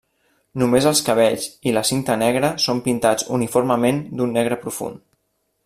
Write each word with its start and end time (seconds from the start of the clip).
Només 0.61 0.85
els 0.91 1.01
cabells 1.09 1.45
i 1.71 1.73
la 1.75 1.83
cinta 1.89 2.15
negra 2.21 2.51
són 2.65 2.81
pintats 2.89 3.29
uniformement 3.39 4.01
d'un 4.21 4.35
negre 4.39 4.59
profund. 4.65 5.05